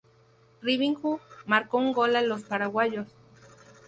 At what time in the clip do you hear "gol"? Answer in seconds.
1.93-2.15